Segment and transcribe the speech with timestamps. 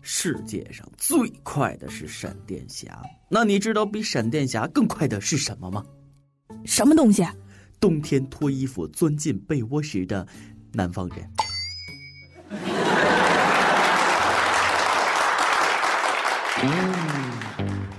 [0.00, 5.84] 世界上最快的是闪电侠，那你知道比闪电侠更快的是什么吗？
[6.64, 7.24] 什么东西？
[7.78, 10.26] 冬天脱衣服钻进被窝时的
[10.72, 11.18] 南方人。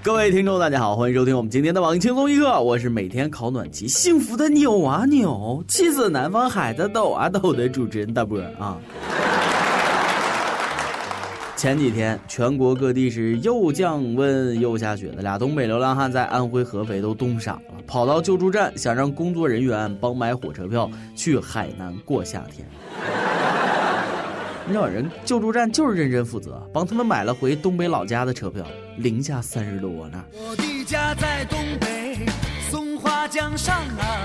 [0.01, 8.79] 各位听众，大家好，欢迎收听我们今天的网易轻松一刻，我是每天烤暖气幸福的扭啊扭，气死南方孩子抖啊抖的主持人大波啊。
[11.57, 22.63] 前几天，全国各地是又降温又下雪的，俩东北流浪汉在安徽合肥都冻傻了，跑到救助站想让工作人员帮买火车票去海南过夏天。
[24.67, 28.63] 你知道人救助站就是认真负责，帮他们买了回东北老家的车票，
[28.97, 30.23] 零下三十多呢。
[30.33, 32.19] 我的家在东北
[32.69, 34.21] 松花江上啊。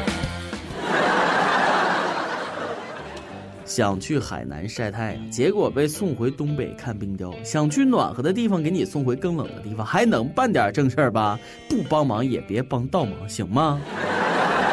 [3.75, 11.39] 想去海南晒太阳，结果被送回东北看冰雕；想去暖和的地方，给你送回更冷的地方，还能办点正事儿吧？
[11.71, 13.81] 不帮忙也别帮倒忙，行吗？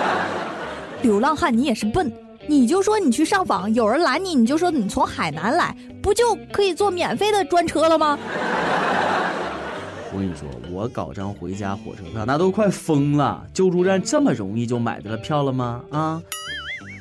[1.02, 2.12] 流浪汉，你也是笨。
[2.46, 8.20] 你就说你去上访，有人拦你，你就说你从海南来，不就可以坐免费的专车了吗？
[10.12, 13.46] 我跟你说，我搞张回家火车票，那都快疯了。
[13.54, 15.82] 救助站这么容易就买得了票了吗？
[15.90, 16.22] 啊！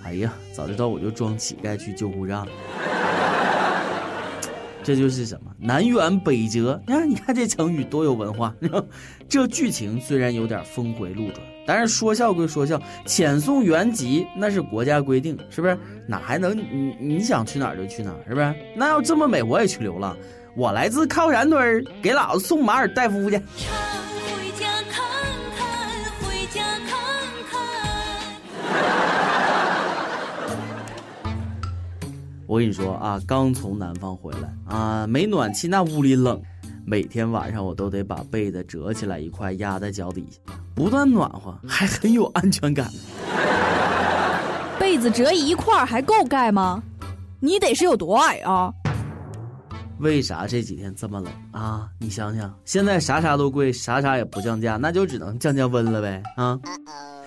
[0.05, 2.49] 哎呀，早知道我就装乞丐去救护站了。
[4.83, 6.83] 这就是什么南辕北辙？
[6.85, 8.53] 你看，你看这成语多有文化。
[9.29, 15.79] 这剧情虽然有点峰回路转，但是说笑归说笑，遣送原籍那是国家规定，是不是？
[16.09, 18.53] 哪还能你你想去哪儿就去哪儿，是不是？
[18.75, 20.17] 那要这么美，我也去流浪。
[20.57, 23.41] 我来自靠山墩给老子送马尔代夫去。
[32.49, 36.41] 我跟你说啊，刚从南方回来啊，没暖气，那屋里冷，
[36.87, 42.91] 每天晚上我都得把被子折起来一块压在脚底下，不但暖和，还很有安全感。
[44.81, 46.83] 被子折一块还够盖吗？
[47.39, 48.73] 你得是有多矮啊？
[49.99, 51.87] 为啥这几天这么冷啊？
[52.01, 56.59] 你想想，现在啥啥都贵，啥啥也不降价，那就只能降降温了呗啊！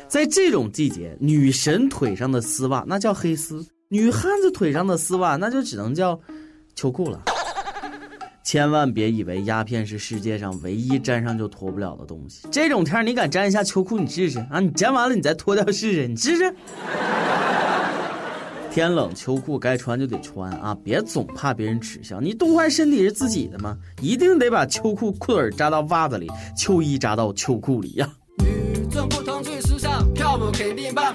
[0.08, 3.64] 在这种季节，女神腿上的丝袜那叫黑丝。
[3.94, 6.18] 女汉子腿上的丝袜，那就只能叫
[6.75, 7.22] 秋裤了。
[8.41, 12.47] 千万别以为鸦片是世界上唯一粘上就脱不了的东西。
[12.50, 14.62] 这种天你敢粘一下秋裤，你试试啊！
[14.62, 16.56] 你粘完了你再脱掉试试，你试试。
[18.72, 22.22] 天冷秋裤该穿就得穿啊，别总怕别人耻笑。
[22.22, 23.78] 你冻坏身体是自己的吗？
[24.02, 28.09] 一定得把秋裤裤腿扎到袜子里，秋衣扎到秋裤里呀。
[28.40, 31.13] 与众不同最时尚，跳舞肯定棒。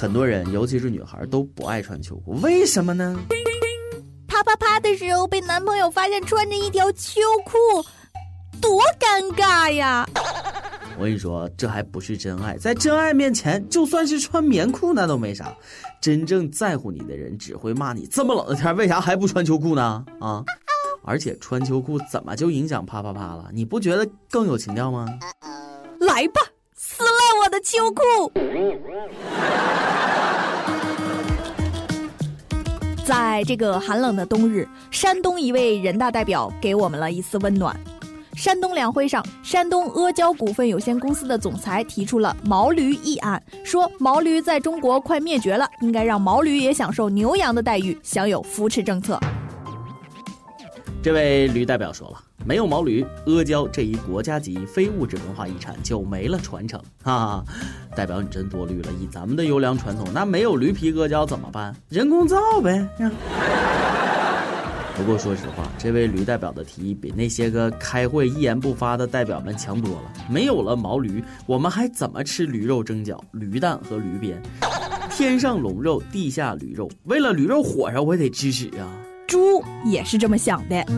[0.00, 3.20] 很多人，尤其是女孩，都不爱穿秋裤，为什么呢？
[4.26, 7.52] 啪啪啪的时候被男朋友发现穿着一条秋裤，
[8.62, 10.08] 多尴尬呀！
[10.96, 15.54] 我跟你说，这还不是真爱，在真爱面前，就算是穿棉裤那都没啥。
[16.00, 20.02] 真正在乎你的人只会骂你，这么冷的天为啥还不穿秋裤呢？
[20.18, 20.42] 啊！
[21.04, 23.50] 而且穿秋裤怎么就影响啪啪啪了？
[23.52, 25.06] 你不觉得更有情调吗？
[26.00, 26.40] 来吧！
[26.74, 27.12] 撕烂
[27.42, 28.02] 我的秋裤！
[33.10, 37.76] 在这个寒冷的冬日，山东一位人大代表给我们了一丝温暖。
[38.36, 49.18] 山东两会上，山东阿胶股份有限公司的总裁提出了毛驴议案，说毛驴在中国快灭绝了，应该让毛驴也享受牛羊的待遇，享有扶持政策。
[51.02, 52.29] 这位驴代表说了。
[52.44, 56.80] 没有毛驴，阿胶这一国家级非物质文化遗产就没了传承。
[57.02, 57.44] 哈，
[57.94, 58.90] 代表你真多虑了。
[59.00, 61.74] 以咱们的优良传统，那没有驴皮阿胶怎么办？
[61.88, 62.88] 人工造呗。
[64.96, 70.12] 不过说实话，这位驴代表的提议比那些个开会一言不发的代表们强多了。
[70.28, 74.42] 没有了毛驴，我们还怎么吃驴肉蒸饺、驴蛋和驴鞭？
[75.10, 78.88] 天上龙肉，地下驴肉，为了驴肉火烧，我也得支持啊。
[79.30, 80.84] 猪也是这么想的。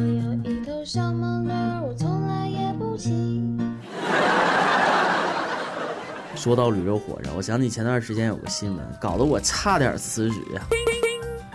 [6.35, 10.63] 说到驴肉火烧，我想起前段时间有个新闻，搞得我差点辞职呀。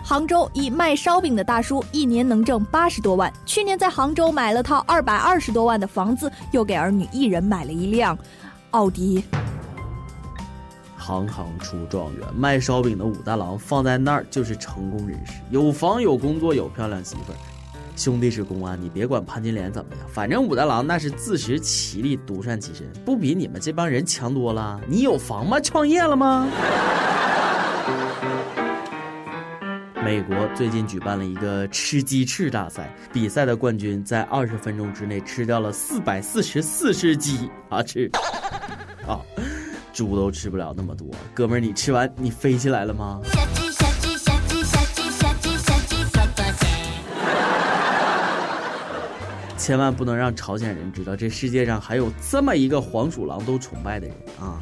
[0.03, 8.15] 杭州一卖烧饼的大叔一年能挣八十多万，去年在杭州买了套二百二十多万的房子，又给儿女一人买了一辆
[8.69, 9.23] 奥迪。
[11.07, 17.35] 行行出状元，卖烧饼的武大郎放在那儿就是成功人士，有房有工作有漂亮媳妇儿。
[17.95, 24.81] 兄弟是公安，你别管潘金莲怎么样，反正武大郎那是自食其力，独善其身，不比你们这帮人强多了。
[24.85, 25.61] 你有房吗？
[25.61, 26.45] 创业了吗？
[30.03, 38.11] 美国最近举办了一个吃鸡翅大赛，比赛的冠军在二十分钟之内吃掉了四百四十四只鸡啊吃，
[39.07, 39.21] 啊，
[39.97, 41.07] 猪都吃不了那么多。
[41.33, 43.19] 哥们儿，你吃完你飞起来了吗？
[43.23, 46.67] 小鸡小鸡小鸡小鸡小鸡小鸡呱呱叫。
[49.57, 54.61] 千万不能让朝鲜人知道这世界上还有这么一个黄鼠狼都崇拜的人啊！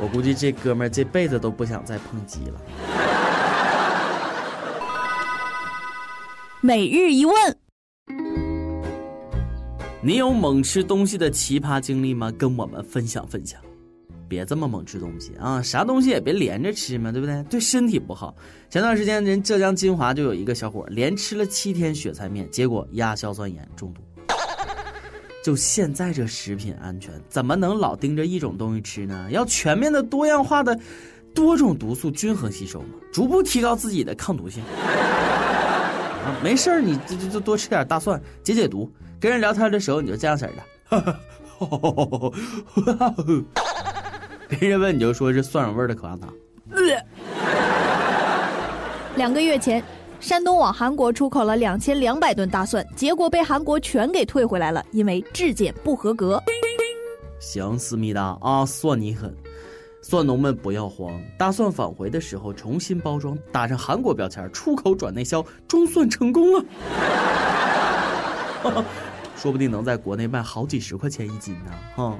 [0.00, 2.58] 我估计这哥们儿这辈子都不想再碰鸡了。
[6.62, 7.34] 每日一问：
[10.06, 12.30] 你有猛吃东西的奇葩经历吗？
[12.38, 13.60] 跟我们分享分享。
[14.28, 15.60] 别这么猛吃东西啊！
[15.60, 17.42] 啥东西也别连着吃嘛，对不对？
[17.50, 18.32] 对身体不好。
[18.70, 24.00] 前段时间，人浙江金华就有一个小伙连吃了七天雪菜面，结果亚硝酸盐中毒。
[25.42, 29.28] 就现在这食品安全，怎么能老盯着一种东西吃呢？
[29.32, 30.78] 要全面的、多样化的，
[31.34, 34.62] 多种毒素均衡吸收嘛，逐步提高自己的抗毒性。
[36.26, 38.90] 啊，没事儿，你就就就多吃点大蒜，解解毒。
[39.20, 40.54] 跟人聊天的时候，你就这样式的。
[44.48, 46.34] 别人问你就说是蒜蓉味的口香糖。
[49.14, 49.80] 两个月前，
[50.18, 56.42] 山东往韩国出口了两千两百吨大蒜，结果被韩国全给退回来了，因为质检不合格。
[57.38, 59.32] 行，思密达啊，算你狠！
[60.08, 66.64] 蒜农们不要慌，大蒜返回的时候重新包装，打上韩国标签，出口转内销，装蒜成功了。
[69.36, 72.16] 说不定能在国内卖好几十块钱一斤呢，哈。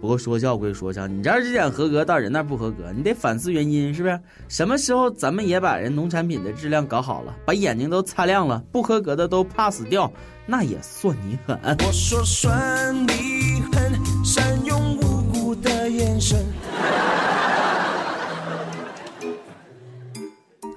[0.00, 4.18] 不过说笑归说笑，你这儿质检合格，到人那不合格，你得反思原因，是不是？
[4.48, 10.10] 什么时候咱们也把人农产品的质量搞好了，把眼睛都擦亮了，不合格的都 pass 掉，
[10.46, 11.58] 那也算你狠。
[11.86, 13.92] 我说算你狠，
[14.24, 16.42] 善用无辜的眼神。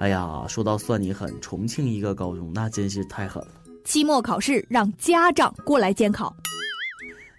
[0.06, 3.48] 哎呀，说到算你狠，重庆一个高中那真是太狠了，
[3.82, 6.32] 期末考试让家长过来监考，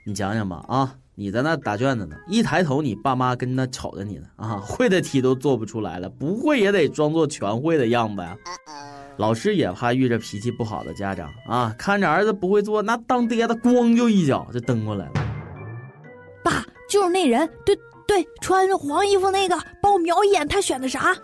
[0.05, 0.93] 你讲讲吧啊。
[1.15, 8.35] 你在那答卷子呢，一抬头，你爸妈跟那瞅着你呢啊，会的题都做不出来了，不会也得装作全会的样子呀。
[9.15, 15.13] 老师也怕遇着脾气不好的家长啊，看着儿子不会做，那当爹的咣就一脚就蹬过来了。
[16.43, 17.73] 爸，就是那人，对
[18.05, 21.15] 对，穿黄衣服那个，帮我瞄一眼，他选的啥？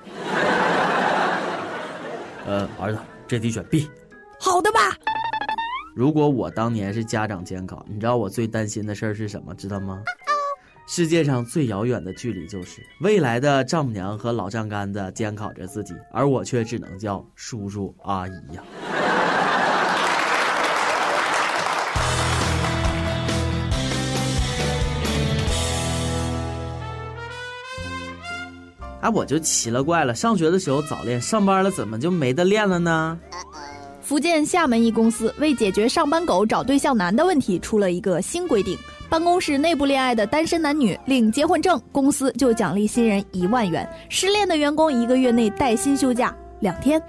[2.45, 3.89] 呃，儿子，这题选 B。
[4.39, 4.79] 好的吧。
[5.95, 9.53] 如果我当年是家长监考，你知道我最担心的事儿是什么？
[9.53, 10.03] 知道吗？
[10.85, 18.63] 世界上最遥远的距离就是未来的丈母娘和老丈杆子监考着自己，而我却只能叫叔叔阿姨呀。
[29.03, 33.19] 哎，我就奇了怪了，上学的时候早恋，上班了怎么就没得练了呢？
[34.01, 38.77] 福建厦门一公司为解决上班狗找对象难的问题，出了一个新规定：
[39.09, 47.01] 办公室内部恋爱的单身男女领结婚证，公司就奖励新人一万元；失恋的员工一个月内带薪休假两天。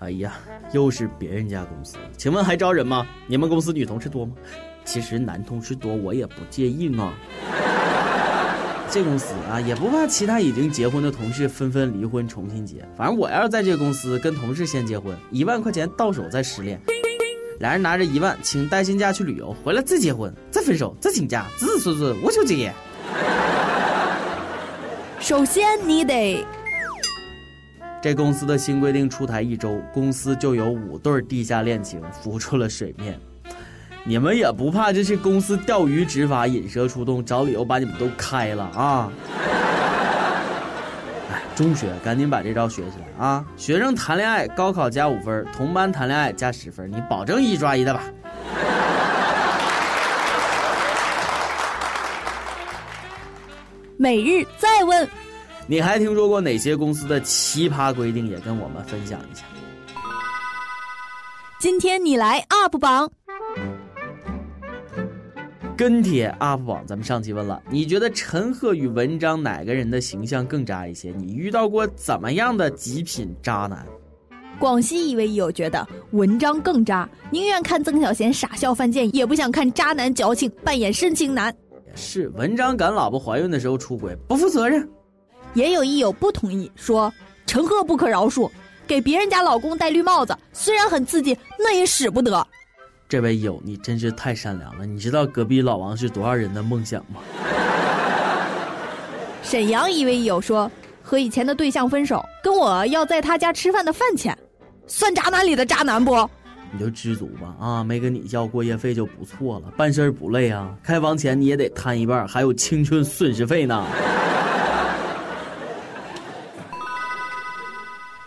[0.00, 0.34] 哎呀，
[0.72, 3.06] 又是别人家公司，请问还招人吗？
[3.26, 4.34] 你们公司女同事多吗？
[4.84, 7.10] 其实男同事多我也不介意呢。
[8.92, 12.86] 这公司啊，也不怕其他已经结婚的同事纷纷离婚重新结。
[12.94, 16.78] 反正我要是在这个公司跟同事先结婚，一万块钱到手再失恋，
[17.58, 22.70] 俩人拿着一万请带薪假去旅游，回来再结婚，再分手，再请假，子子孙孙无穷结。
[25.18, 26.44] 首先你得，
[28.02, 33.18] 这公司的新规定出台一周，公司就有五对地下恋情浮出了水面。
[34.04, 39.08] 你们也不怕这是公司钓鱼执法引蛇出洞，找理由把你们都开了啊？
[41.30, 43.44] 哎，中学赶紧把这招学起来啊！
[43.56, 48.02] 学生谈恋爱，高考加五分，同班谈恋爱加十分，你保证一抓一大把？
[53.96, 55.08] 每日再问，
[55.68, 58.26] 你还听说过哪些公司的奇葩规定？
[58.26, 59.44] 也跟我们分享一下。
[61.60, 63.08] 今天你来 UP 榜。
[65.82, 71.10] 跟帖 UP 榜，咱们上期问了，你觉得陈赫与文章哪个人的形象更渣一些？
[71.18, 73.84] 你遇到过怎么样的极品渣男？
[74.60, 81.52] 广西一位友觉得文章更渣，宁愿看曾小贤傻笑犯贱，也不想看渣男矫情扮演深情男。
[81.96, 84.88] 是文章赶老婆怀孕的时候出轨，不负责任。
[85.54, 87.12] 也有益友不同意，说
[87.44, 88.48] 陈赫不可饶恕，
[88.86, 92.46] 给别人家老公戴绿帽子，虽然很刺激，那也使不得。
[93.12, 94.86] 这位友，你真是太善良了。
[94.86, 97.20] 你知道隔壁老王是多少人的梦想吗？
[99.44, 100.70] 沈阳一位友说
[101.04, 104.34] ：“和以前的对象分手，跟我要在他家吃饭的饭钱，
[104.86, 106.26] 算渣男里的渣男不？
[106.72, 113.84] 你就知足吧啊，没跟你要过夜费就不错了，办事不累啊，开房钱你也得摊一半，还有青春损失费呢。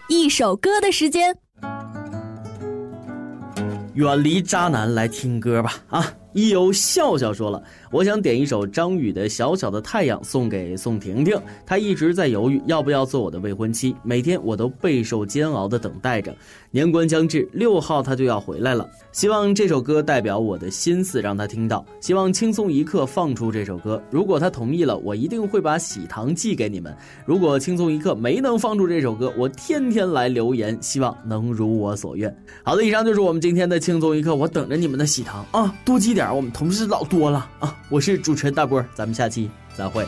[0.07, 1.35] 一首歌的时间，
[3.95, 6.05] 远离渣男，来听歌吧啊！
[6.35, 16.35] 一游笑笑说了，我想点一首张宇的《小小的太阳》送给宋婷婷，她一直在犹豫要不要做我的未婚妻，每天我都备受煎熬的等待着。
[16.71, 21.85] 年关将至，六号她就要回来了，希望这首歌代表我的心思，让她听到。
[22.01, 26.93] 希望轻松一刻放出这首歌，如果她同意了，我一定会把喜糖寄给你们。
[27.25, 32.35] 如果轻松一刻没能放出这首歌，我天天来留言，希望能如我所愿。
[32.61, 36.25] 好的，以上就是我们今天的轻松一刻，我等着你们的喜糖啊，多寄点。
[36.34, 37.75] 我们同事老多了啊！
[37.89, 40.05] 我是主持人大波，咱们下期再会。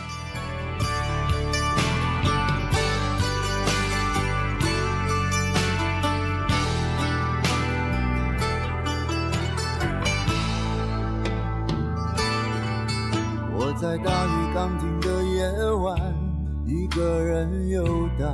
[13.60, 15.98] 我在大雨刚停的夜晚，
[16.66, 17.86] 一个人游
[18.20, 18.34] 荡，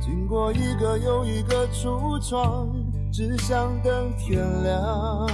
[0.00, 2.77] 经过一个又一个橱窗。
[3.18, 5.28] 只想等天亮，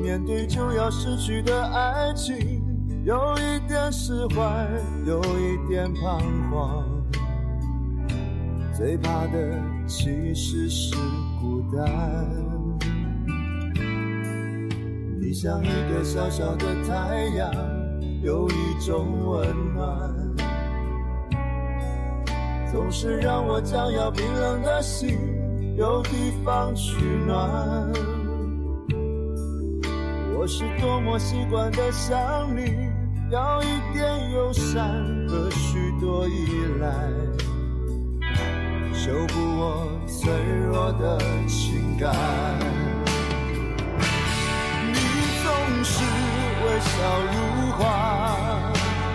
[0.00, 2.62] 面对就要失去的爱情，
[3.04, 4.68] 有一点释怀，
[5.04, 6.84] 有一点彷徨。
[8.72, 10.94] 最怕的其实是
[11.40, 11.84] 孤单。
[15.20, 17.52] 你像一个小小的太阳，
[18.22, 20.14] 有一种温暖，
[22.70, 25.18] 总是让我将要冰冷的心。
[25.78, 27.48] 有地方取暖，
[30.36, 32.18] 我是多么习惯的想
[32.56, 32.90] 你，
[33.30, 34.82] 要一点友善
[35.28, 36.48] 和许多依
[36.80, 36.88] 赖，
[38.92, 40.32] 修补我脆
[40.66, 41.16] 弱的
[41.46, 42.12] 情感。
[44.82, 44.98] 你
[45.44, 45.46] 总
[45.84, 46.02] 是
[46.64, 46.90] 微笑
[47.30, 47.86] 如花，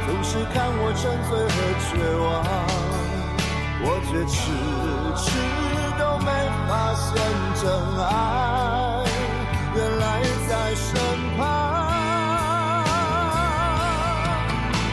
[0.07, 1.55] 总是看我沉醉和
[1.91, 1.91] 绝
[2.23, 2.31] 望，
[3.83, 4.33] 我却迟
[5.17, 5.27] 迟。
[5.95, 6.25] 都没
[6.95, 7.15] 现
[7.61, 7.63] 真
[7.97, 8.03] 爱，
[9.75, 10.89] 原来在身
[11.37, 11.39] 旁。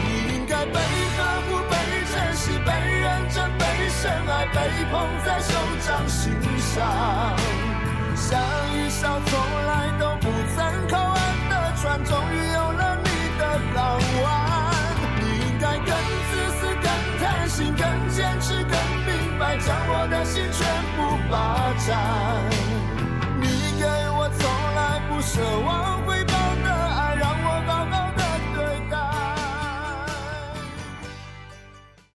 [0.03, 0.05] 你
[0.35, 1.73] 应该被呵护、被
[2.11, 4.57] 珍惜、被认真、被深爱、被
[4.91, 4.93] 捧
[5.25, 5.53] 在手
[5.85, 7.40] 掌心上。